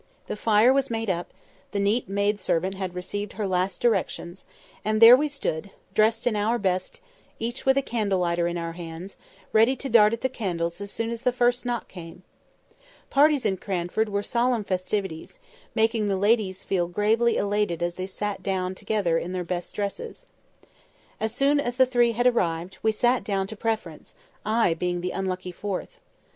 The 0.25 0.35
fire 0.35 0.73
was 0.73 0.89
made 0.89 1.11
up; 1.11 1.31
the 1.73 1.79
neat 1.79 2.09
maid 2.09 2.41
servant 2.41 2.73
had 2.73 2.95
received 2.95 3.33
her 3.33 3.45
last 3.45 3.83
directions; 3.83 4.47
and 4.83 4.99
there 4.99 5.15
we 5.15 5.27
stood, 5.27 5.69
dressed 5.93 6.25
in 6.25 6.35
our 6.35 6.57
best, 6.57 7.01
each 7.37 7.67
with 7.67 7.77
a 7.77 7.83
candle 7.83 8.17
lighter 8.17 8.47
in 8.47 8.57
our 8.57 8.71
hands, 8.71 9.15
ready 9.53 9.75
to 9.75 9.89
dart 9.89 10.11
at 10.13 10.21
the 10.21 10.27
candles 10.27 10.81
as 10.81 10.89
soon 10.91 11.11
as 11.11 11.21
the 11.21 11.31
first 11.31 11.67
knock 11.67 11.87
came. 11.87 12.23
Parties 13.11 13.45
in 13.45 13.57
Cranford 13.57 14.09
were 14.09 14.23
solemn 14.23 14.63
festivities, 14.63 15.37
making 15.75 16.07
the 16.07 16.17
ladies 16.17 16.63
feel 16.63 16.87
gravely 16.87 17.37
elated 17.37 17.83
as 17.83 17.93
they 17.93 18.07
sat 18.07 18.43
together 18.43 19.19
in 19.19 19.33
their 19.33 19.43
best 19.43 19.75
dresses. 19.75 20.25
As 21.19 21.31
soon 21.31 21.59
as 21.59 21.75
three 21.75 22.13
had 22.13 22.25
arrived, 22.25 22.79
we 22.81 22.91
sat 22.91 23.23
down 23.23 23.45
to 23.45 23.55
"Preference," 23.55 24.15
I 24.43 24.73
being 24.73 25.01
the 25.01 25.11
unlucky 25.11 25.51
fourth. 25.51 25.99